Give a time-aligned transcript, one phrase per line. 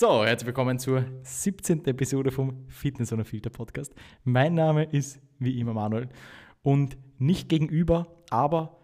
[0.00, 1.84] So, herzlich willkommen zur 17.
[1.84, 3.94] Episode vom Fitness ohne Filter Podcast.
[4.24, 6.08] Mein Name ist wie immer Manuel
[6.62, 8.78] und nicht gegenüber, aber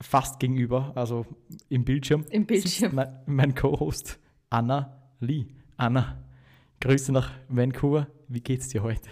[0.00, 1.26] fast gegenüber, also
[1.68, 2.24] im Bildschirm.
[2.30, 2.94] Im Bildschirm.
[2.94, 5.48] Mein, mein Co-Host Anna Lee.
[5.76, 6.22] Anna,
[6.80, 8.06] Grüße nach Vancouver.
[8.28, 9.10] Wie geht's dir heute?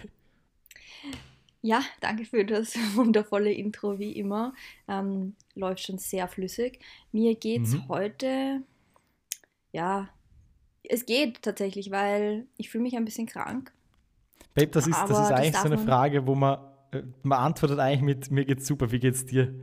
[1.61, 4.53] Ja, danke für das wundervolle Intro, wie immer.
[4.87, 6.79] Ähm, läuft schon sehr flüssig.
[7.11, 7.89] Mir geht's mhm.
[7.89, 8.61] heute,
[9.73, 10.07] ja,
[10.89, 13.71] es geht tatsächlich, weil ich fühle mich ein bisschen krank.
[14.55, 16.59] Babe, das ist, das ist eigentlich das so eine Frage, wo man,
[16.91, 19.53] äh, man antwortet eigentlich mit, mir geht's super, wie geht's dir?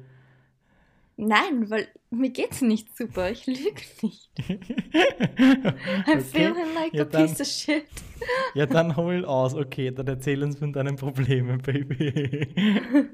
[1.16, 3.30] Nein, weil mir geht's nicht super.
[3.30, 4.30] Ich lüge nicht.
[4.38, 5.68] I'm
[6.08, 6.20] okay.
[6.20, 7.86] feeling like ja, a dann, piece of shit.
[8.54, 9.54] ja, dann hol aus.
[9.54, 12.48] Okay, dann erzähl uns von deinen Problemen, Baby.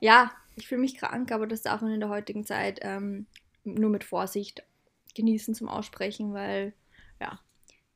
[0.00, 3.26] ja, ich fühle mich krank, aber das darf man in der heutigen Zeit ähm,
[3.62, 4.64] nur mit Vorsicht
[5.16, 6.72] genießen zum Aussprechen, weil
[7.20, 7.40] ja,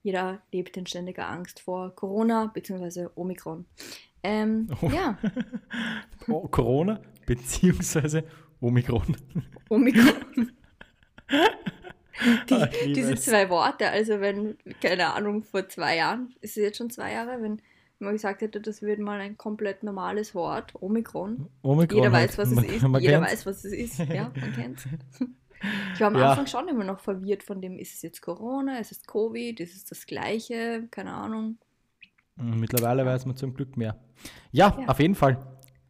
[0.02, 3.08] jeder lebt in ständiger Angst vor Corona bzw.
[3.14, 3.66] Omikron.
[4.22, 4.88] Ähm, oh.
[4.88, 5.18] Ja.
[6.28, 8.22] Oh, Corona bzw.
[8.60, 9.16] Omikron.
[9.70, 10.52] Omikron.
[11.30, 16.76] Die, Ach, diese zwei Worte, also wenn, keine Ahnung, vor zwei Jahren, ist es jetzt
[16.76, 17.62] schon zwei Jahre, wenn
[17.98, 21.48] man gesagt hätte, das wird mal ein komplett normales Wort, Omikron.
[21.62, 22.82] Omikron jeder weiß, was es ist.
[23.00, 23.98] Jeder weiß, was es ist.
[23.98, 25.26] Ja, man kennt es.
[25.94, 26.30] Ich war am ja.
[26.30, 29.74] Anfang schon immer noch verwirrt von dem, ist es jetzt Corona, ist es Covid, ist
[29.74, 31.58] es das Gleiche, keine Ahnung.
[32.36, 33.96] Mhm, mittlerweile weiß man zum Glück mehr.
[34.52, 34.88] Ja, ja.
[34.88, 35.38] auf jeden Fall.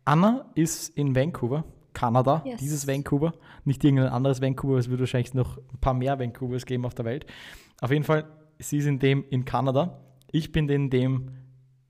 [0.05, 2.59] Anna ist in Vancouver, Kanada, yes.
[2.59, 3.33] dieses Vancouver,
[3.65, 7.05] nicht irgendein anderes Vancouver, es wird wahrscheinlich noch ein paar mehr Vancouvers geben auf der
[7.05, 7.27] Welt.
[7.81, 8.25] Auf jeden Fall,
[8.59, 10.01] sie ist in dem in Kanada,
[10.33, 11.31] ich bin in dem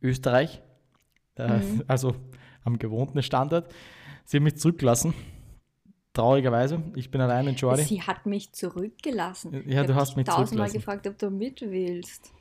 [0.03, 0.63] Österreich,
[1.37, 1.85] äh, mhm.
[1.87, 2.15] also
[2.65, 3.73] am gewohnten Standort.
[4.25, 5.15] Sie hat mich zurückgelassen
[6.13, 7.83] Traurigerweise, ich bin allein in Jordi.
[7.83, 9.63] Sie hat mich zurückgelassen.
[9.69, 12.33] Ja, du hast mich tausendmal gefragt, ob du mit willst.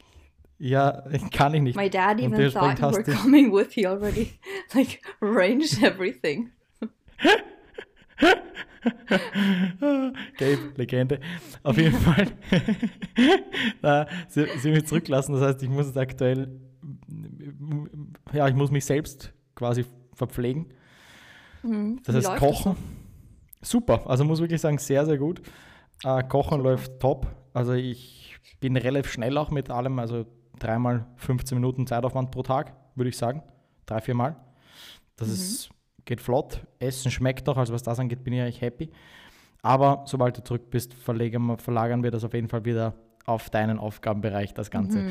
[0.58, 1.76] Ja, kann ich nicht.
[1.76, 3.72] My dad even thought you were coming with.
[3.72, 4.34] He already
[4.74, 6.52] like arranged everything.
[10.38, 11.20] Gabe, Legende.
[11.64, 12.28] Auf jeden Fall.
[14.30, 15.34] sie, sie mich zurücklassen.
[15.34, 16.60] Das heißt, ich muss jetzt aktuell,
[18.34, 20.74] ja, ich muss mich selbst quasi verpflegen.
[21.64, 22.02] Mhm.
[22.04, 22.76] Das heißt, kochen.
[22.76, 23.09] Das?
[23.62, 24.02] Super.
[24.06, 25.42] Also muss wirklich sagen, sehr, sehr gut.
[26.04, 27.28] Äh, Kochen läuft top.
[27.54, 30.26] Also ich bin relativ schnell auch mit allem, also
[30.60, 33.44] dreimal 15 Minuten Zeitaufwand pro Tag, würde ich sagen.
[33.86, 34.36] Drei, viermal.
[35.16, 35.34] Das mhm.
[35.34, 35.70] ist,
[36.06, 36.62] geht flott.
[36.80, 38.90] Essen schmeckt doch, also was das angeht, bin ich eigentlich happy.
[39.62, 42.94] Aber sobald du zurück bist, verlagern, verlagern wir das auf jeden Fall wieder
[43.26, 45.00] auf deinen Aufgabenbereich, das Ganze.
[45.00, 45.10] Mhm.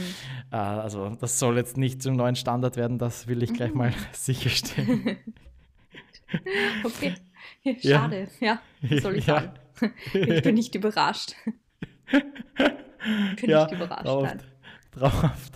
[0.50, 3.78] Äh, also das soll jetzt nicht zum neuen Standard werden, das will ich gleich mhm.
[3.78, 5.18] mal sicherstellen.
[6.84, 7.14] okay.
[7.80, 8.60] Schade, ja.
[8.82, 9.00] ja.
[9.00, 9.40] soll ich ja.
[9.40, 9.92] sagen?
[10.12, 11.34] Ich bin nicht überrascht.
[12.10, 14.04] Ich bin ja, nicht überrascht.
[14.04, 14.36] Traumhaft.
[14.36, 14.44] Nein.
[14.90, 15.52] Traumhaft.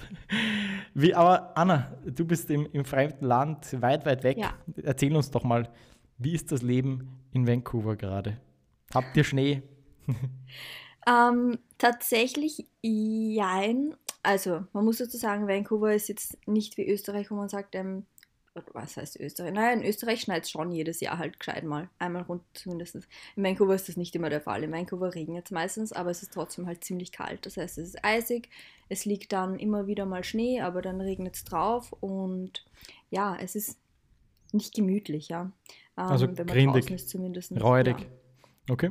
[0.95, 4.39] Wie, aber Anna, du bist im, im fremden Land, weit, weit weg.
[4.39, 4.55] Ja.
[4.83, 5.69] Erzähl uns doch mal,
[6.19, 8.39] wie ist das Leben in Vancouver gerade?
[8.95, 9.63] Habt ihr Schnee?
[11.07, 13.95] ähm, tatsächlich jein.
[14.23, 18.07] Also, man muss dazu sagen, Vancouver ist jetzt nicht wie Österreich, wo man sagt, ähm,
[18.73, 19.53] was heißt Österreich?
[19.53, 21.89] Naja, in Österreich schneit es schon jedes Jahr halt gescheit mal.
[21.99, 22.97] Einmal rund zumindest.
[23.37, 24.63] In Vancouver ist das nicht immer der Fall.
[24.63, 27.47] In Vancouver regnet es meistens, aber es ist trotzdem halt ziemlich kalt.
[27.47, 28.49] Das heißt, es ist eisig,
[28.89, 32.65] es liegt dann immer wieder mal Schnee, aber dann regnet es drauf und
[33.11, 33.79] ja, es ist
[34.53, 35.51] nicht gemütlich, ja.
[35.97, 37.53] Ähm, also wenn man grindig, ist zumindest.
[37.53, 38.01] Räudig.
[38.01, 38.73] Ja.
[38.73, 38.91] Okay.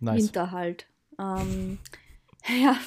[0.00, 0.22] Nice.
[0.22, 0.86] Winter halt.
[1.18, 1.78] Ähm,
[2.62, 2.78] ja.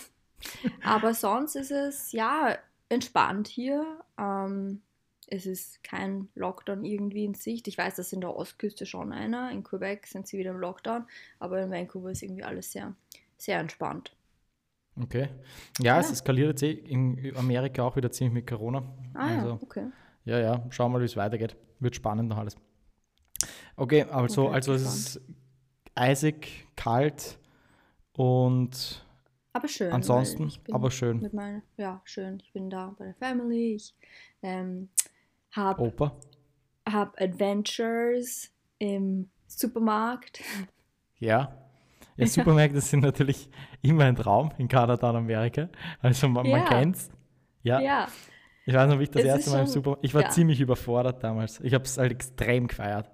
[0.84, 2.58] Aber sonst ist es ja
[2.90, 3.86] entspannt hier.
[4.18, 4.82] Ähm,
[5.32, 7.68] es ist kein Lockdown irgendwie in Sicht.
[7.70, 9.50] Ich weiß, dass in der Ostküste schon einer.
[9.52, 11.06] In Quebec sind sie wieder im Lockdown,
[11.40, 12.94] aber in Vancouver ist irgendwie alles sehr,
[13.38, 14.14] sehr entspannt.
[15.02, 15.30] Okay.
[15.80, 16.00] Ja, ja.
[16.02, 18.84] es eskaliert jetzt eh in Amerika auch wieder ziemlich mit Corona.
[19.14, 19.88] Ah also, ja, okay.
[20.26, 21.56] Ja, ja, schauen wir mal, wie es weitergeht.
[21.80, 22.58] Wird spannend noch alles.
[23.78, 25.22] Okay, also, okay, also es ist
[25.96, 27.40] eisig, kalt
[28.12, 29.06] und
[29.54, 29.92] aber schön.
[29.92, 31.30] Ansonsten, aber schön.
[31.34, 32.40] Meiner, ja, schön.
[32.42, 33.76] Ich bin da bei der Family.
[33.76, 33.94] Ich
[34.42, 34.90] ähm,
[35.52, 36.12] habe
[36.88, 40.42] hab Adventures im Supermarkt.
[41.20, 41.56] Ja.
[42.18, 43.50] Ja, Supermärkte sind natürlich
[43.82, 45.70] immer ein Traum in Kanada und Amerika.
[46.02, 46.58] Also man, ja.
[46.58, 47.10] man kennt's.
[47.64, 47.80] Ja.
[47.80, 48.08] ja.
[48.66, 50.06] Ich weiß noch, wie ich das es erste Mal im Supermarkt.
[50.06, 51.60] Ich war ziemlich überfordert damals.
[51.62, 53.10] Ich habe es halt extrem gefeiert.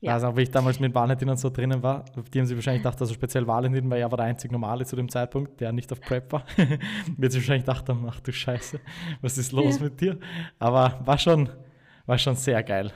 [0.00, 0.14] Ja.
[0.14, 3.00] Also, wie ich damals mit Valentin und so drinnen war, die haben sich wahrscheinlich gedacht,
[3.00, 6.00] also speziell Valentin, weil er war der einzig Normale zu dem Zeitpunkt, der nicht auf
[6.00, 6.44] Prep war.
[7.16, 8.78] Wird sich wahrscheinlich gedacht haben, ach du Scheiße,
[9.22, 9.84] was ist los ja.
[9.84, 10.18] mit dir?
[10.60, 11.48] Aber war schon,
[12.06, 12.92] war schon sehr geil.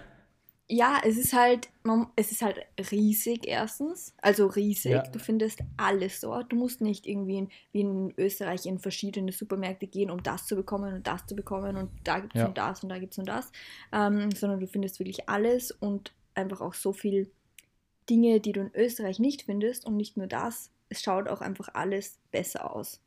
[0.69, 2.59] ja, es ist halt, man, es ist halt
[2.93, 4.15] riesig erstens.
[4.23, 4.93] Also riesig.
[4.93, 5.03] Ja.
[5.03, 6.53] Du findest alles dort.
[6.53, 10.55] Du musst nicht irgendwie in, wie in Österreich in verschiedene Supermärkte gehen, um das zu
[10.55, 12.47] bekommen und das zu bekommen und da gibt es ja.
[12.47, 13.51] und das und da gibt es und das.
[13.93, 17.31] Ähm, sondern du findest wirklich alles und einfach auch so viel
[18.09, 20.71] Dinge, die du in Österreich nicht findest und nicht nur das.
[20.89, 23.01] Es schaut auch einfach alles besser aus.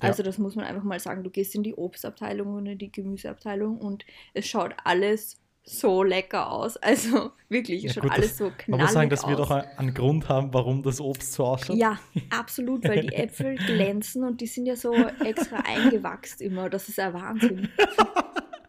[0.00, 0.08] Ja.
[0.08, 1.24] Also das muss man einfach mal sagen.
[1.24, 4.04] Du gehst in die Obstabteilung und in die Gemüseabteilung und
[4.34, 6.76] es schaut alles so lecker aus.
[6.82, 9.30] Also wirklich, ja, schon gut, alles so knallig Man muss sagen, dass aus.
[9.30, 11.76] wir doch einen Grund haben, warum das Obst so ausschaut.
[11.76, 11.98] Ja,
[12.30, 16.68] absolut, weil die Äpfel glänzen und die sind ja so extra eingewachst immer.
[16.68, 17.68] Das ist ein Wahnsinn.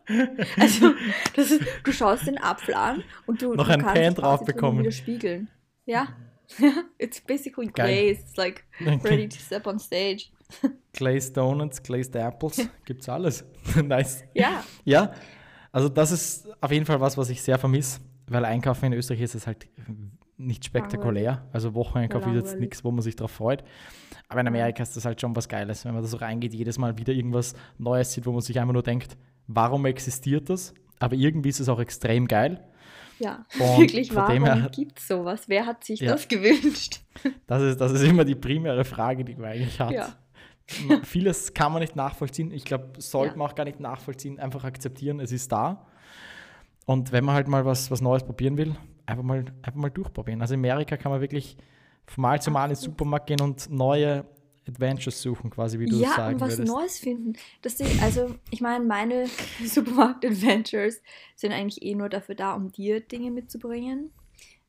[0.57, 0.94] also,
[1.35, 4.79] ist, du schaust den Apfel an und du, noch du ein Pan drauf bekommen.
[4.79, 5.50] wieder spiegeln.
[5.85, 6.07] Ja,
[6.97, 8.21] it's basically glazed.
[8.21, 8.63] It's like
[9.03, 10.31] ready to step on stage.
[10.94, 13.45] glazed Donuts, glazed Apples, gibt's alles.
[13.83, 14.23] nice.
[14.33, 14.63] Ja.
[14.85, 15.13] Ja,
[15.71, 19.21] also das ist auf jeden Fall was, was ich sehr vermisse, weil Einkaufen in Österreich
[19.21, 19.67] ist es halt
[20.38, 21.47] nicht spektakulär.
[21.51, 23.63] Also Wocheneinkauf ist jetzt nichts, wo man sich drauf freut.
[24.27, 26.77] Aber in Amerika ist das halt schon was Geiles, wenn man da so reingeht, jedes
[26.77, 29.17] Mal wieder irgendwas Neues sieht, wo man sich einfach nur denkt,
[29.48, 30.74] warum existiert das?
[31.00, 32.63] Aber irgendwie ist es auch extrem geil.
[33.19, 35.44] Ja, und wirklich, warum gibt es sowas?
[35.48, 37.01] Wer hat sich ja, das gewünscht?
[37.48, 39.92] Das ist, das ist immer die primäre Frage, die man eigentlich hat.
[39.92, 40.13] Ja.
[41.04, 42.51] Vieles kann man nicht nachvollziehen.
[42.51, 43.38] Ich glaube, sollte ja.
[43.38, 45.86] man auch gar nicht nachvollziehen, einfach akzeptieren, es ist da.
[46.86, 48.75] Und wenn man halt mal was, was Neues probieren will,
[49.06, 50.42] einfach mal, einfach mal durchprobieren.
[50.42, 51.57] Also in Amerika kann man wirklich
[52.06, 54.25] von Mal zu Mal in den Supermarkt gehen und neue
[54.68, 56.60] Adventures suchen, quasi, wie du ja, sagen würdest.
[56.60, 57.33] Ja, und was Neues finden.
[57.62, 59.25] Das ist, also, ich meine, meine
[59.65, 61.01] Supermarkt-Adventures
[61.36, 64.12] sind eigentlich eh nur dafür da, um dir Dinge mitzubringen.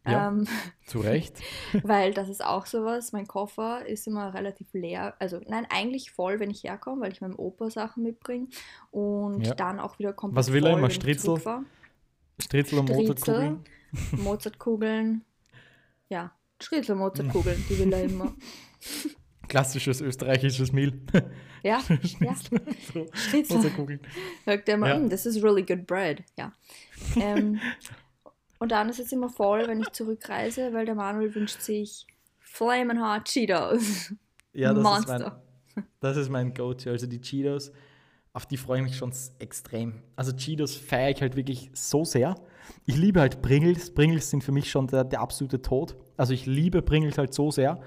[0.06, 0.46] Ja, ähm,
[0.86, 1.38] zu Recht.
[1.82, 3.12] weil das ist auch sowas.
[3.12, 5.14] Mein Koffer ist immer relativ leer.
[5.18, 8.48] Also, nein, eigentlich voll, wenn ich herkomme, weil ich meinem Opa Sachen mitbringe.
[8.90, 9.54] Und ja.
[9.54, 10.90] dann auch wieder komplett Was will voll, er immer?
[10.90, 11.40] Stritzel?
[12.38, 13.64] Stritzel und Mozartkugeln?
[14.12, 15.24] Mozartkugeln.
[16.10, 18.34] Ja, Stritzel, Mozartkugeln, die will er immer.
[19.54, 21.00] Klassisches österreichisches Mehl.
[21.62, 21.80] Ja,
[22.20, 22.34] ja.
[22.34, 23.06] so.
[24.44, 24.98] Sagt er immer, ja.
[24.98, 26.24] Mm, this is really good bread.
[26.36, 26.52] Ja.
[27.14, 27.60] Ähm,
[28.58, 32.04] und dann ist es immer voll, wenn ich zurückreise, weil der Manuel wünscht sich
[32.40, 34.12] Flamin' Hot Cheetos.
[34.52, 35.16] Ja, das Monster.
[35.16, 36.90] ist mein, das ist mein Go-To.
[36.90, 37.70] Also die Cheetos,
[38.32, 40.02] auf die freue ich mich schon extrem.
[40.16, 42.34] Also Cheetos feiere ich halt wirklich so sehr.
[42.86, 43.94] Ich liebe halt Pringles.
[43.94, 45.96] Pringles sind für mich schon der, der absolute Tod.
[46.16, 47.80] Also ich liebe Pringles halt so sehr.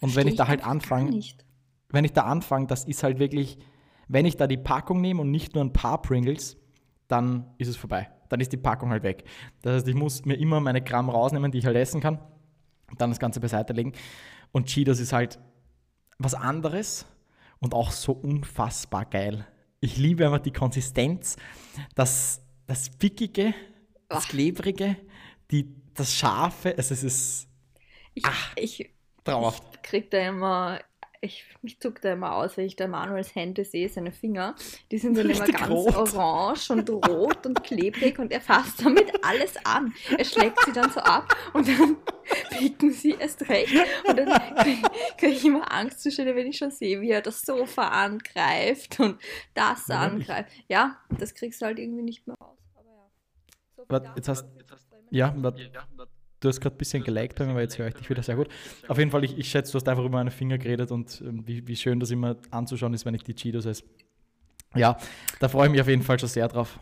[0.00, 1.20] Und Versteh wenn ich da halt anfange,
[1.90, 3.58] wenn ich da anfange, das ist halt wirklich,
[4.08, 6.56] wenn ich da die Packung nehme und nicht nur ein paar Pringles,
[7.08, 9.24] dann ist es vorbei dann ist die Packung halt weg.
[9.60, 12.18] Das heißt, ich muss mir immer meine Gramm rausnehmen, die ich halt essen kann,
[12.96, 13.92] dann das Ganze beiseite legen.
[14.52, 15.38] Und Cheetos ist halt
[16.18, 17.06] was anderes
[17.58, 19.46] und auch so unfassbar geil.
[19.80, 21.36] Ich liebe einfach die Konsistenz,
[21.94, 23.54] das, das Fickige,
[24.08, 24.96] das Klebrige,
[25.50, 26.74] die, das Scharfe.
[26.76, 27.48] Also es ist
[28.14, 28.90] ich, ach, ich,
[29.24, 29.62] traumhaft.
[29.74, 30.80] Ich krieg da immer
[31.22, 34.54] ich, mich zuckt da immer aus, wenn ich da Manuels Hände sehe, seine Finger.
[34.90, 35.94] Die sind dann immer ganz rot.
[35.94, 39.92] orange und rot und klebrig und er fasst damit alles an.
[40.16, 41.96] Er schlägt sie dann so ab und dann
[42.50, 43.74] picken sie erst recht.
[44.08, 44.82] Und dann kriege
[45.18, 49.20] krieg ich immer Angstzustände, wenn ich schon sehe, wie er das Sofa angreift und
[49.52, 50.50] das ja, angreift.
[50.68, 52.58] Ja, das kriegst du halt irgendwie nicht mehr raus.
[52.74, 53.10] Aber ja.
[53.76, 54.46] So Warte, jetzt hast,
[55.10, 55.70] ja, warte.
[56.40, 58.34] Du hast gerade ein bisschen geliked bei mir, aber jetzt höre ich dich wieder sehr
[58.34, 58.48] gut.
[58.88, 61.46] Auf jeden Fall, ich, ich schätze, du hast einfach über meine Finger geredet und ähm,
[61.46, 63.84] wie, wie schön das immer anzuschauen ist, wenn ich die Cheetos esse.
[64.74, 64.96] Ja,
[65.38, 66.78] da freue ich mich auf jeden Fall schon sehr drauf.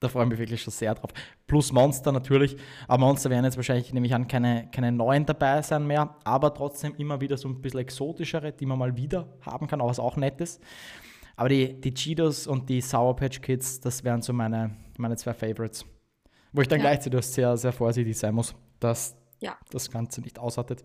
[0.00, 1.10] Da freue ich mich wirklich schon sehr drauf.
[1.46, 2.56] Plus Monster natürlich.
[2.88, 6.16] Aber Monster werden jetzt wahrscheinlich, nehme ich an, keine, keine neuen dabei sein mehr.
[6.24, 9.88] Aber trotzdem immer wieder so ein bisschen exotischere, die man mal wieder haben kann, auch
[9.88, 10.60] was auch Nettes.
[11.36, 15.34] Aber die, die Cheetos und die Sour Patch Kids, das wären so meine, meine zwei
[15.34, 15.84] Favorites.
[16.52, 16.84] Wo ich dann ja.
[16.84, 19.56] gleichzeitig sehr, sehr vorsichtig sein muss dass ja.
[19.70, 20.84] das Ganze nicht aushattet.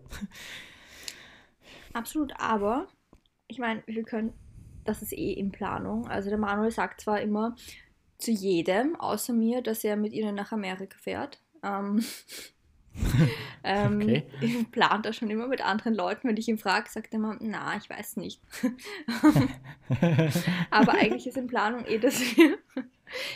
[1.92, 2.88] Absolut, aber
[3.46, 4.32] ich meine, wir können,
[4.84, 6.08] das ist eh in Planung.
[6.08, 7.56] Also der Manuel sagt zwar immer
[8.18, 11.42] zu jedem, außer mir, dass er mit ihnen nach Amerika fährt.
[11.62, 12.02] Ähm,
[13.64, 14.66] ähm, okay.
[14.70, 16.28] plant er schon immer mit anderen Leuten.
[16.28, 18.40] Wenn ich ihn frage, sagt er immer, na, ich weiß nicht.
[20.70, 22.58] Aber eigentlich ist in Planung eh, dass wir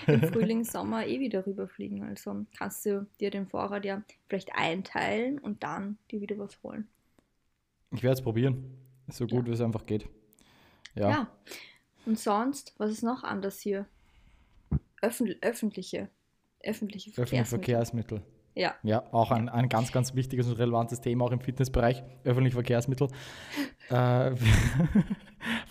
[0.06, 2.02] im Frühling, Sommer eh wieder rüberfliegen.
[2.04, 6.88] Also kannst du dir den Vorrat ja vielleicht einteilen und dann dir wieder was holen.
[7.92, 8.76] Ich werde es probieren.
[9.08, 9.46] So gut, ja.
[9.46, 10.08] wie es einfach geht.
[10.94, 11.10] Ja.
[11.10, 11.32] ja.
[12.06, 13.86] Und sonst, was ist noch anders hier?
[15.02, 16.08] Öffn öffentliche.
[16.62, 17.22] Öffentliche Verkehrsmittel.
[17.22, 18.22] Öffentliche Verkehrsmittel.
[18.54, 18.74] Ja.
[18.82, 23.08] Ja, auch ein, ein ganz, ganz wichtiges und relevantes Thema, auch im Fitnessbereich, öffentliche Verkehrsmittel.
[23.90, 24.34] Äh,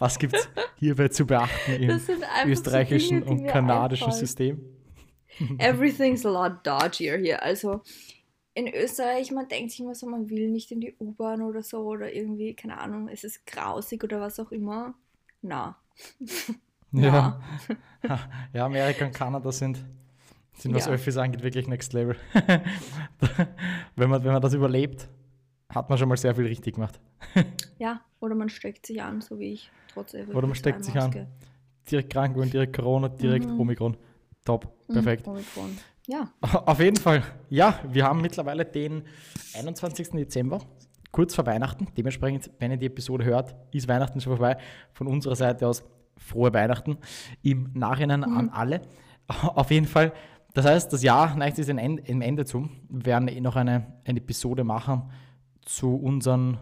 [0.04, 2.02] was gibt es hierbei zu beachten im
[2.46, 4.62] österreichischen so Dinge, und kanadischen System?
[5.60, 7.42] Everything's a lot dodgier hier.
[7.42, 7.82] Also
[8.54, 11.80] in Österreich, man denkt sich immer so, man will nicht in die U-Bahn oder so
[11.86, 14.94] oder irgendwie, keine Ahnung, es ist grausig oder was auch immer.
[15.42, 15.78] Na.
[16.92, 17.42] ja.
[18.54, 19.86] ja, Amerika und Kanada sind,
[20.54, 20.92] sind was ja.
[20.92, 22.18] Öffis angeht, wirklich next level.
[23.96, 25.08] wenn, man, wenn man das überlebt,
[25.74, 27.00] hat man schon mal sehr viel richtig gemacht.
[27.80, 31.22] ja, oder man steckt sich an, so wie ich, trotz Oder man steckt sich Maske.
[31.22, 31.28] an.
[31.90, 33.60] Direkt krank und direkt Corona, direkt mhm.
[33.60, 33.98] Omikron.
[34.46, 35.28] Top, mhm, perfekt.
[35.28, 35.78] Mhm, Omikron.
[36.08, 36.32] Ja.
[36.66, 37.24] Auf jeden Fall.
[37.50, 39.04] Ja, wir haben mittlerweile den
[39.58, 40.10] 21.
[40.12, 40.60] Dezember,
[41.12, 41.88] kurz vor Weihnachten.
[41.98, 44.58] Dementsprechend, wenn ihr die Episode hört, ist Weihnachten schon vorbei.
[44.94, 45.84] Von unserer Seite aus
[46.18, 46.98] frohe Weihnachten
[47.42, 48.38] im Nachhinein mhm.
[48.38, 48.82] an alle.
[49.42, 50.14] Auf jeden Fall.
[50.54, 52.70] Das heißt, das Jahr neigt sich im Ende zu.
[52.88, 55.10] Wir werden eh noch eine, eine Episode machen
[55.66, 56.60] zu unseren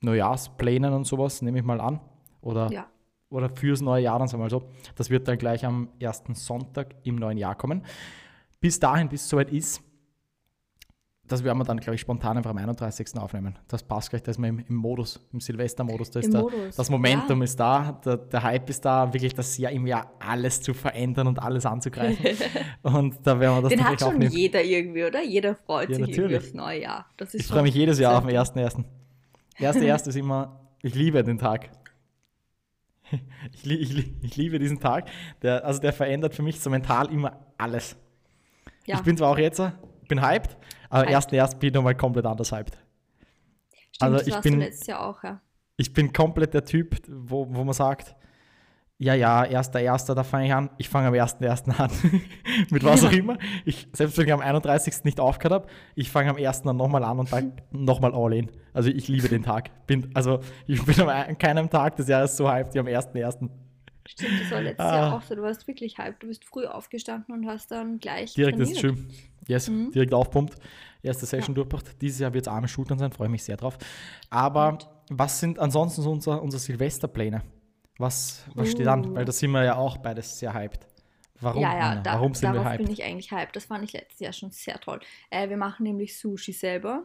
[0.00, 2.00] Neujahrsplänen und sowas, nehme ich mal an.
[2.40, 2.86] Oder, ja.
[3.30, 4.68] oder fürs neue Jahr, dann sagen wir mal so.
[4.96, 7.82] Das wird dann gleich am ersten Sonntag im neuen Jahr kommen
[8.62, 9.82] bis dahin, bis es soweit ist,
[11.32, 13.16] das werden wir dann, glaube ich, spontan einfach am 31.
[13.16, 13.58] aufnehmen.
[13.66, 16.10] Das passt gleich, da ist man im, im Modus, im Silvestermodus.
[16.10, 16.76] Da ist Modus.
[16.76, 17.44] das Momentum ja.
[17.44, 21.26] ist da, der, der, Hype ist da, wirklich das Jahr im Jahr alles zu verändern
[21.26, 22.36] und alles anzugreifen.
[22.82, 24.30] und da werden wir das Den hat schon aufnehmen.
[24.30, 25.22] jeder irgendwie, oder?
[25.22, 26.18] Jeder freut ja, sich natürlich.
[26.18, 27.06] irgendwie aufs neue Jahr.
[27.32, 28.84] ich freue mich jedes Jahr auf den 1.1.
[29.58, 30.08] Der 1.1.
[30.08, 31.70] ist immer, ich liebe den Tag.
[33.52, 35.06] Ich, ich, ich, liebe diesen Tag.
[35.42, 37.94] Der, also der verändert für mich so mental immer alles.
[38.86, 38.96] Ja.
[38.96, 39.60] Ich bin zwar auch jetzt,
[40.12, 40.56] bin hyped,
[40.90, 41.12] aber hyped.
[41.12, 42.76] erst erst bin ich nochmal komplett anders hyped.
[43.92, 45.40] Stimmt, also ich bin letztes Jahr auch, ja.
[45.76, 48.14] Ich bin komplett der Typ, wo, wo man sagt,
[48.98, 50.70] ja, ja, erster, erster, da fange ich an.
[50.78, 51.90] Ich fange am ersten, ersten an.
[52.70, 53.36] Mit was auch immer.
[53.64, 55.02] Ich, selbst wenn ich am 31.
[55.02, 58.52] nicht aufgehört habe, ich fange am ersten dann nochmal an und dann nochmal all in.
[58.72, 59.86] Also ich liebe den Tag.
[59.88, 60.38] Bin, also
[60.68, 63.50] ich bin an keinem Tag des Jahres so hyped wie am ersten, ersten.
[64.06, 64.96] Stimmt, das war letztes ah.
[64.96, 65.34] Jahr auch so.
[65.34, 66.20] Du warst wirklich hype.
[66.20, 68.34] Du bist früh aufgestanden und hast dann gleich.
[68.34, 68.84] Direkt trainiert.
[68.84, 69.08] ins Gym.
[69.46, 69.90] Yes, mhm.
[69.92, 70.56] direkt aufpumpt.
[71.02, 71.54] Erste Session ja.
[71.54, 72.00] durchgebracht.
[72.00, 73.76] Dieses Jahr wird es arme Schultern sein, freue mich sehr drauf.
[74.30, 74.88] Aber und?
[75.10, 77.42] was sind ansonsten so unsere, unsere Silvesterpläne?
[77.98, 78.70] Was, was uh.
[78.70, 79.10] steht an?
[79.10, 79.14] Uh.
[79.14, 80.86] Weil da sind wir ja auch beides sehr hyped.
[81.40, 81.60] Warum?
[81.60, 82.84] Ja, ja, da, Warum sind wir hyped?
[82.84, 83.56] bin ich eigentlich hyped.
[83.56, 85.00] Das fand ich letztes Jahr schon sehr toll.
[85.30, 87.04] Äh, wir machen nämlich Sushi selber.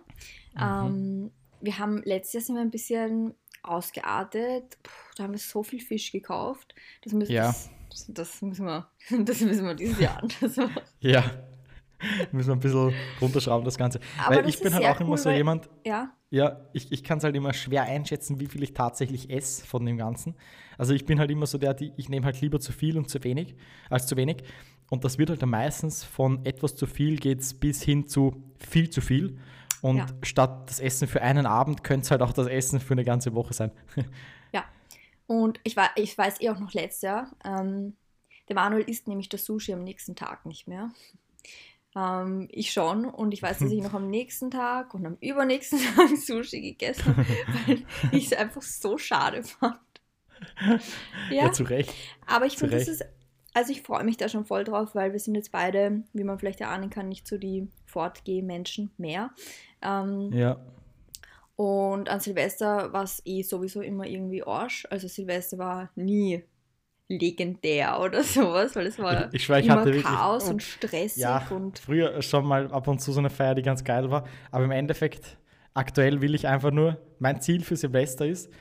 [0.53, 0.61] Mhm.
[0.61, 4.77] Ähm, wir haben letztes Jahr sind wir ein bisschen ausgeartet.
[4.83, 6.75] Puh, da haben wir so viel Fisch gekauft.
[7.03, 7.47] Das müssen, ja.
[7.89, 8.87] das, das, müssen, wir,
[9.25, 10.81] das müssen wir dieses Jahr anders machen.
[10.99, 11.23] Ja.
[12.31, 13.99] müssen wir ein bisschen runterschrauben, das Ganze.
[14.23, 15.69] Aber weil ich bin halt auch cool, immer so jemand.
[15.85, 16.11] Ja.
[16.29, 19.85] Ja, ich, ich kann es halt immer schwer einschätzen, wie viel ich tatsächlich esse von
[19.85, 20.35] dem Ganzen.
[20.77, 23.09] Also ich bin halt immer so der, die, ich nehme halt lieber zu viel und
[23.09, 23.55] zu wenig
[23.89, 24.43] als zu wenig.
[24.89, 28.43] Und das wird halt dann meistens von etwas zu viel geht es bis hin zu
[28.57, 29.39] viel zu viel.
[29.81, 30.05] Und ja.
[30.23, 33.33] statt das Essen für einen Abend könnte es halt auch das Essen für eine ganze
[33.33, 33.71] Woche sein.
[34.51, 34.65] ja.
[35.27, 37.95] Und ich, war, ich weiß eh auch noch letztes Jahr, ähm,
[38.47, 40.91] der Manuel isst nämlich das Sushi am nächsten Tag nicht mehr.
[41.97, 45.79] Ähm, ich schon und ich weiß, dass ich noch am nächsten Tag und am übernächsten
[45.95, 47.27] Tag Sushi gegessen habe,
[47.67, 49.79] weil ich es einfach so schade fand.
[51.31, 51.91] Ja, ja zu Recht.
[52.27, 53.03] Aber ich finde, das ist
[53.53, 56.37] also ich freue mich da schon voll drauf, weil wir sind jetzt beide, wie man
[56.37, 59.31] vielleicht erahnen kann, nicht so die Fortgeh-Menschen mehr.
[59.81, 60.59] Ähm, ja.
[61.55, 64.85] Und an Silvester war es eh sowieso immer irgendwie Arsch.
[64.91, 66.43] Also Silvester war nie
[67.09, 70.63] legendär oder sowas, weil es war ich, ich schwör, ich immer hatte Chaos wirklich, und
[70.63, 71.23] stressig.
[71.23, 74.25] Ja, und früher schon mal ab und zu so eine Feier, die ganz geil war.
[74.51, 75.37] Aber im Endeffekt,
[75.73, 78.51] aktuell will ich einfach nur, mein Ziel für Silvester ist,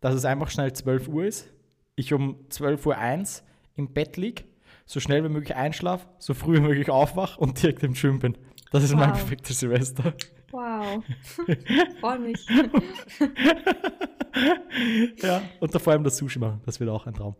[0.00, 1.52] dass es einfach schnell 12 Uhr ist.
[1.96, 3.46] Ich um 12.01 Uhr
[3.76, 4.44] im Bett liege,
[4.84, 8.36] so schnell wie möglich einschlafe, so früh wie möglich aufwache und direkt im Gym bin.
[8.70, 9.00] Das ist wow.
[9.00, 10.14] mein perfektes Silvester.
[10.50, 11.02] Wow.
[12.00, 12.46] Freue mich.
[15.22, 17.36] ja, und da vor allem das Sushi machen, das wird auch ein Traum.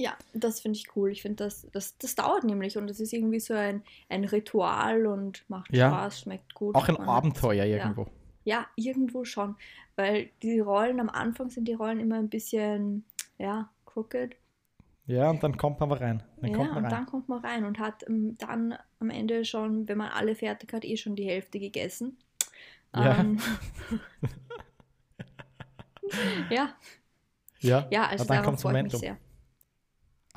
[0.00, 1.10] Ja, das finde ich cool.
[1.10, 5.06] Ich finde, das, das, das dauert nämlich und das ist irgendwie so ein, ein Ritual
[5.06, 5.88] und macht ja.
[5.88, 6.76] Spaß, schmeckt gut.
[6.76, 8.02] Auch ein Abenteuer hat, irgendwo.
[8.44, 8.60] Ja.
[8.60, 9.56] ja, irgendwo schon.
[9.96, 13.04] Weil die Rollen am Anfang sind die Rollen immer ein bisschen,
[13.38, 14.36] ja, crooked.
[15.06, 16.22] Ja, und dann kommt man rein.
[16.36, 16.90] Dann ja, kommt man und rein.
[16.90, 20.72] dann kommt man rein und hat ähm, dann am Ende schon, wenn man alle fertig
[20.72, 22.18] hat, eh schon die Hälfte gegessen.
[22.94, 23.18] Ja.
[23.18, 23.40] Ähm,
[26.50, 26.68] ja.
[27.58, 29.00] Ja, ja also dann kommt Momentum.
[29.00, 29.16] Sehr.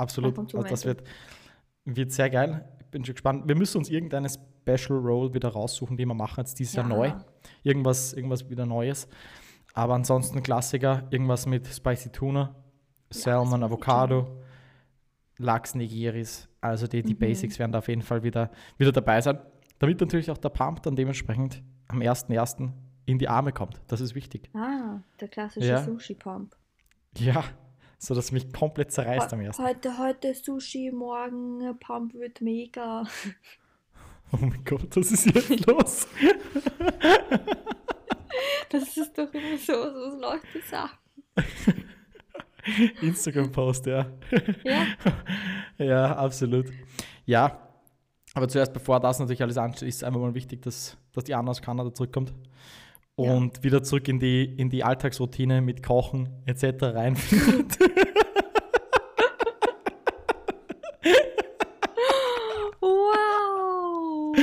[0.01, 0.37] Absolut.
[0.37, 1.03] Also das wird,
[1.85, 2.65] wird sehr geil.
[2.79, 3.47] Ich bin schon gespannt.
[3.47, 6.81] Wir müssen uns irgendeine Special Roll wieder raussuchen, die wir machen jetzt dieses ja.
[6.81, 7.11] Jahr neu.
[7.63, 9.07] Irgendwas, irgendwas wieder Neues.
[9.73, 12.55] Aber ansonsten Klassiker, irgendwas mit Spicy Tuna,
[13.09, 14.41] Salmon, Avocado.
[15.41, 16.47] Lachs Nigiris.
[16.61, 17.19] Also die, die mhm.
[17.19, 19.39] Basics werden da auf jeden Fall wieder, wieder dabei sein.
[19.79, 22.69] Damit natürlich auch der Pump dann dementsprechend am 1.1.
[23.05, 23.81] in die Arme kommt.
[23.87, 24.49] Das ist wichtig.
[24.53, 25.83] Ah, der klassische ja.
[25.83, 26.55] Sushi-Pump.
[27.17, 27.43] Ja,
[28.01, 29.63] so dass mich komplett zerreißt am ersten.
[29.63, 33.03] Heute, heute Sushi, morgen Pump wird mega.
[34.33, 36.07] Oh mein Gott, was ist jetzt los?
[38.69, 40.93] das ist doch immer so, so Leute sagen.
[43.01, 44.05] Instagram-Post, ja.
[44.63, 44.87] Ja.
[45.77, 46.71] ja, absolut.
[47.25, 47.67] Ja,
[48.33, 51.35] aber zuerst, bevor das natürlich alles ansteht, ist es einfach mal wichtig, dass, dass die
[51.35, 52.31] Anna aus Kanada zurückkommt
[53.21, 53.63] und ja.
[53.63, 56.83] wieder zurück in die, in die Alltagsroutine mit Kochen etc.
[56.83, 57.79] reinfindet.
[62.79, 64.35] wow!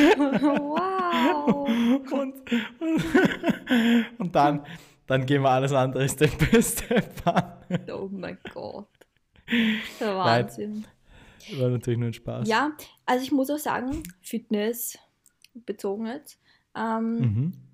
[0.59, 1.69] Wow!
[2.11, 2.35] Und,
[2.81, 3.05] und,
[4.19, 4.67] und dann,
[5.07, 7.53] dann gehen wir alles andere Step by Step an.
[7.93, 8.89] Oh mein Gott.
[10.01, 10.87] Der Wahnsinn.
[11.51, 12.49] Nein, war natürlich nur ein Spaß.
[12.49, 12.73] Ja,
[13.07, 14.99] also ich muss auch sagen, Fitness
[15.55, 16.39] bezogen jetzt.
[16.75, 17.68] Ähm, mhm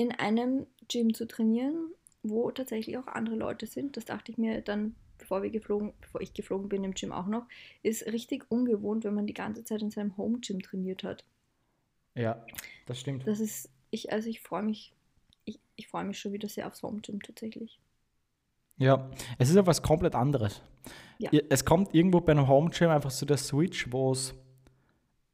[0.00, 1.92] in einem Gym zu trainieren,
[2.22, 3.98] wo tatsächlich auch andere Leute sind.
[3.98, 7.26] Das dachte ich mir dann, bevor wir geflogen, bevor ich geflogen bin im Gym auch
[7.26, 7.44] noch,
[7.82, 11.26] ist richtig ungewohnt, wenn man die ganze Zeit in seinem Home Gym trainiert hat.
[12.14, 12.42] Ja,
[12.86, 13.26] das stimmt.
[13.26, 14.94] Das ist, ich, also ich freue mich,
[15.44, 17.78] ich, ich freue mich schon wieder sehr aufs Home Gym tatsächlich.
[18.78, 20.62] Ja, es ist auch was komplett anderes.
[21.18, 21.30] Ja.
[21.50, 24.34] Es kommt irgendwo bei einem Home Gym einfach so der Switch, wo es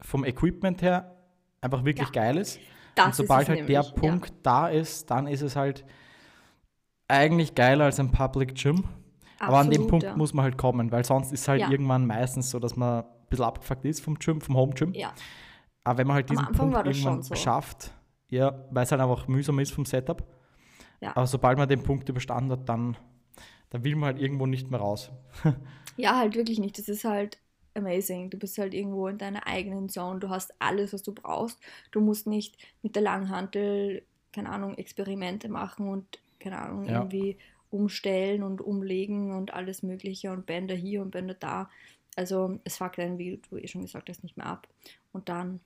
[0.01, 1.17] vom Equipment her
[1.61, 2.13] einfach wirklich ja.
[2.13, 2.59] geil ist.
[2.97, 4.37] Das und sobald halt nämlich, der Punkt ja.
[4.43, 5.85] da ist, dann ist es halt
[7.09, 8.85] eigentlich geiler als ein Public Gym.
[9.39, 10.17] Absolut, Aber an dem Punkt ja.
[10.17, 11.71] muss man halt kommen, weil sonst ist halt ja.
[11.71, 14.95] irgendwann meistens so, dass man ein bisschen abgefuckt ist vom Gym, vom Home Gym.
[14.95, 15.13] Ja.
[15.85, 17.35] Aber wenn man halt diesen Punkt irgendwann so.
[17.35, 17.93] schafft,
[18.31, 20.27] ja, weil es halt einfach mühsam ist vom Setup.
[21.01, 21.11] Ja.
[21.15, 22.97] Aber sobald man den Punkt überstanden hat, dann,
[23.71, 25.13] dann will man halt irgendwo nicht mehr raus.
[25.97, 26.79] ja, halt wirklich nicht.
[26.79, 27.39] Das ist halt
[27.77, 28.31] amazing.
[28.31, 30.21] Du bist halt irgendwo in deiner eigenen Zone.
[30.21, 31.59] Du hast alles, was du brauchst.
[31.91, 34.03] Du musst nicht mit der Langhantel,
[34.33, 36.99] keine Ahnung, Experimente machen und, keine Ahnung, ja.
[36.99, 37.37] irgendwie
[37.71, 41.71] umstellen und umlegen und alles Mögliche und Bänder hier und Bänder da.
[42.17, 44.69] Also es fuckt einen, wie du eh schon gesagt hast, nicht mehr ab.
[45.13, 45.61] Und dann,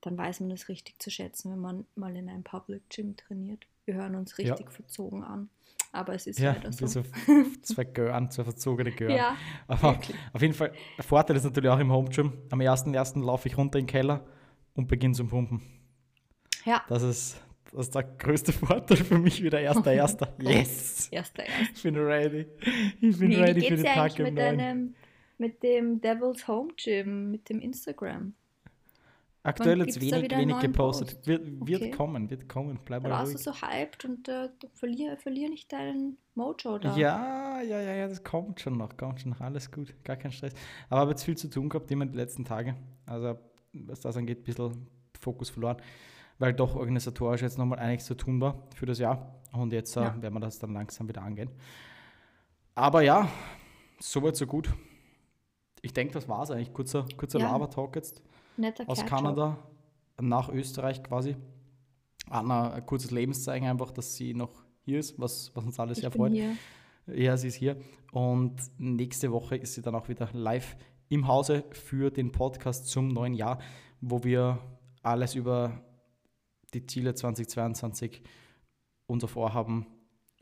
[0.00, 3.66] dann weiß man es richtig zu schätzen, wenn man mal in einem Public Gym trainiert.
[3.84, 4.70] Wir hören uns richtig ja.
[4.70, 5.48] verzogen an.
[5.92, 6.86] Aber es ist ja leider so.
[6.86, 7.02] so
[7.62, 9.16] zwei Gören, zwei verzogene Gören.
[9.16, 10.16] Ja, Aber wirklich.
[10.32, 12.32] auf jeden Fall, der Vorteil ist natürlich auch im Home Gym.
[12.50, 13.24] Am 1.1.
[13.24, 14.24] laufe ich runter in den Keller
[14.74, 15.60] und beginne zum Pumpen.
[16.64, 16.84] Ja.
[16.88, 19.60] Das ist, das ist der größte Vorteil für mich wieder.
[19.60, 20.32] Erster, erster.
[20.40, 21.08] Yes!
[21.10, 21.74] Erster, erster.
[21.74, 22.46] Ich bin ready.
[23.00, 24.94] Ich bin wie, ready für den Tag im mit, deinem,
[25.38, 28.34] mit dem Devil's Home Gym, mit dem Instagram?
[29.42, 31.26] Aktuell jetzt wenig, wenig gepostet.
[31.26, 31.90] Wird, wird okay.
[31.92, 32.78] kommen, wird kommen.
[32.84, 33.42] Bleib mal warst ruhig.
[33.44, 36.94] du so hyped und äh, verlier, verlier nicht deinen Mojo da.
[36.94, 40.30] Ja, ja, ja, ja, das kommt schon noch, kommt schon noch, alles gut, gar kein
[40.30, 40.52] Stress.
[40.90, 42.76] Aber habe jetzt viel zu tun gehabt, immer die letzten Tage.
[43.06, 43.38] Also,
[43.72, 44.86] was das angeht, ein bisschen
[45.18, 45.78] Fokus verloren,
[46.38, 49.40] weil doch organisatorisch jetzt nochmal einiges zu tun war für das Jahr.
[49.52, 50.22] Und jetzt äh, ja.
[50.22, 51.50] werden wir das dann langsam wieder angehen.
[52.74, 53.28] Aber ja,
[54.00, 54.70] soweit so gut.
[55.80, 56.74] Ich denke, das war es eigentlich.
[56.74, 57.50] Kurzer, kurzer ja.
[57.50, 58.22] Laber-Talk jetzt.
[58.60, 59.58] Netter aus Kanada
[60.20, 61.36] nach Österreich quasi.
[62.28, 66.02] Anna, ein kurzes Lebenszeichen einfach, dass sie noch hier ist, was, was uns alles ich
[66.02, 66.32] sehr freut.
[66.32, 66.56] Hier.
[67.06, 67.76] Ja, sie ist hier.
[68.12, 70.76] Und nächste Woche ist sie dann auch wieder live
[71.08, 73.58] im Hause für den Podcast zum neuen Jahr,
[74.00, 74.58] wo wir
[75.02, 75.84] alles über
[76.72, 78.22] die Ziele 2022,
[79.06, 79.86] unser Vorhaben,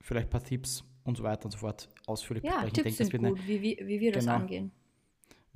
[0.00, 2.74] vielleicht ein paar Tipps und so weiter und so fort ausführlich ja, besprechen.
[2.74, 4.72] Tipps ich denke, sind gut, wie, wie, wie wir das genau, angehen.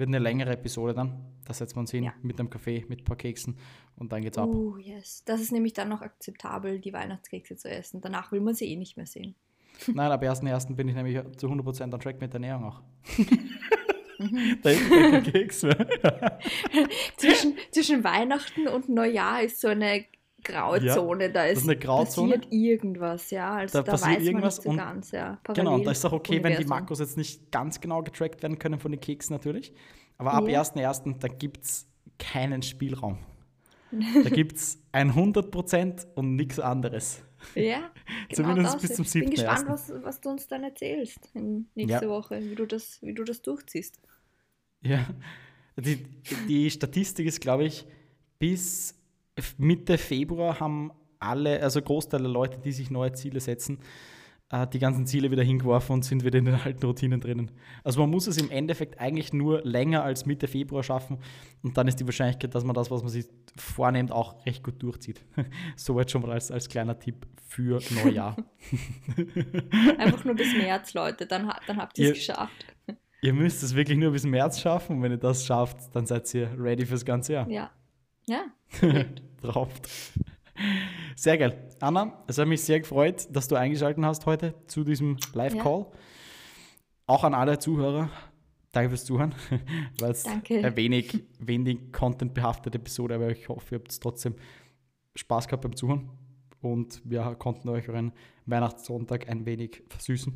[0.03, 1.13] Wird eine längere Episode dann.
[1.45, 2.13] Da setzen wir uns hin ja.
[2.23, 3.57] mit einem Kaffee, mit ein paar Keksen
[3.95, 4.49] und dann geht's ab.
[4.53, 5.23] Oh, yes.
[5.27, 8.01] Das ist nämlich dann noch akzeptabel, die Weihnachtskekse zu essen.
[8.01, 9.37] Danach will man sie eh nicht mehr sehen.
[9.87, 10.75] Nein, ab 1.1.
[10.75, 12.83] bin ich nämlich zu 100% on track mit der Ernährung auch.
[14.19, 14.59] Mhm.
[14.65, 15.87] da ist kein Keks mehr.
[17.17, 20.05] zwischen, zwischen Weihnachten und Neujahr ist so eine
[20.45, 23.55] Grauzone, ja, da ist, ist passiert irgendwas, ja.
[23.55, 25.39] Also da, da passiert weiß irgendwas man nicht so ganz, ja.
[25.55, 26.59] genau, und da ist auch okay, Universum.
[26.59, 29.73] wenn die Makros jetzt nicht ganz genau getrackt werden können von den Keksen natürlich.
[30.19, 30.63] Aber ab ja.
[30.63, 31.19] 1.1.
[31.19, 31.87] da gibt es
[32.19, 33.19] keinen Spielraum.
[34.25, 37.23] Da gibt es 100% und nichts anderes.
[37.55, 37.91] Ja,
[38.29, 38.83] genau Zumindest das.
[38.83, 39.25] bis zum 7.
[39.25, 42.11] Ich bin gespannt, was, was, du uns dann erzählst in nächste ja.
[42.11, 44.01] Woche, wie du, das, wie du das durchziehst.
[44.81, 45.07] Ja,
[45.77, 46.03] die,
[46.49, 47.87] die Statistik ist, glaube ich,
[48.39, 48.95] bis
[49.59, 53.79] Mitte Februar haben alle, also Großteil der Leute, die sich neue Ziele setzen,
[54.51, 57.51] äh, die ganzen Ziele wieder hingeworfen und sind wieder in den alten Routinen drinnen.
[57.83, 61.19] Also man muss es im Endeffekt eigentlich nur länger als Mitte Februar schaffen
[61.63, 64.83] und dann ist die Wahrscheinlichkeit, dass man das, was man sich vornimmt, auch recht gut
[64.83, 65.25] durchzieht.
[65.77, 68.37] Soweit schon mal als, als kleiner Tipp für Neujahr.
[69.99, 72.67] Einfach nur bis März, Leute, dann, dann habt ihr es geschafft.
[73.23, 76.33] Ihr müsst es wirklich nur bis März schaffen und wenn ihr das schafft, dann seid
[76.35, 77.49] ihr ready fürs ganze Jahr.
[77.49, 77.71] Ja.
[78.27, 78.45] Ja.
[79.43, 79.69] Drauf.
[81.17, 81.71] Sehr geil.
[81.81, 85.81] Anna, es hat mich sehr gefreut, dass du eingeschaltet hast heute zu diesem Live-Call.
[85.81, 85.99] Ja.
[87.07, 88.11] auch an alle Zuhörer,
[88.71, 89.35] danke fürs Zuhören,
[89.99, 94.35] weil es eine wenig, wenig content-behaftete Episode, aber ich hoffe, ihr habt trotzdem
[95.17, 96.11] Spaß gehabt beim Zuhören
[96.61, 98.13] und wir konnten euch euren
[98.47, 100.33] Weihnachtssonntag ein wenig versüßen.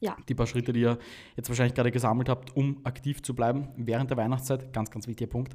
[0.00, 0.16] Ja.
[0.28, 0.98] Die paar Schritte, die ihr
[1.36, 5.30] jetzt wahrscheinlich gerade gesammelt habt, um aktiv zu bleiben während der Weihnachtszeit, ganz, ganz wichtiger
[5.30, 5.54] Punkt.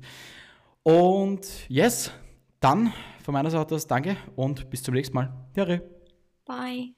[0.84, 2.12] Und yes,
[2.60, 2.94] dann
[3.24, 5.34] von meiner Seite aus danke und bis zum nächsten Mal.
[5.56, 5.82] Jahre.
[6.46, 6.94] Bye.